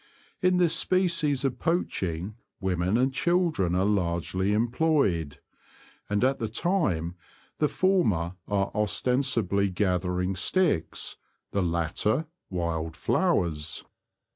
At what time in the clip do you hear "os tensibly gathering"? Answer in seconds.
8.73-10.35